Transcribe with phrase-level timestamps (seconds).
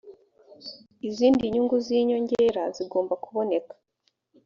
[1.09, 3.73] izindi nyungu z inyongera zigomba kuboneka